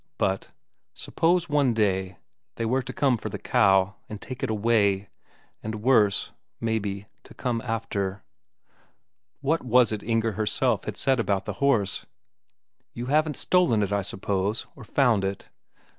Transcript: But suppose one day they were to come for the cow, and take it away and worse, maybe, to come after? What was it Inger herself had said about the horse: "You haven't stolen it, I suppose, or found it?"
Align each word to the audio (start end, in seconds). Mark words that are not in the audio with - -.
But 0.17 0.49
suppose 0.95 1.47
one 1.47 1.75
day 1.75 2.17
they 2.55 2.65
were 2.65 2.81
to 2.81 2.91
come 2.91 3.17
for 3.17 3.29
the 3.29 3.37
cow, 3.37 3.97
and 4.09 4.19
take 4.19 4.41
it 4.41 4.49
away 4.49 5.09
and 5.61 5.75
worse, 5.83 6.31
maybe, 6.59 7.05
to 7.21 7.35
come 7.35 7.61
after? 7.63 8.23
What 9.41 9.63
was 9.63 9.91
it 9.91 10.01
Inger 10.01 10.31
herself 10.31 10.85
had 10.85 10.97
said 10.97 11.19
about 11.19 11.45
the 11.45 11.53
horse: 11.61 12.07
"You 12.95 13.05
haven't 13.13 13.37
stolen 13.37 13.83
it, 13.83 13.91
I 13.91 14.01
suppose, 14.01 14.65
or 14.75 14.83
found 14.83 15.23
it?" 15.23 15.49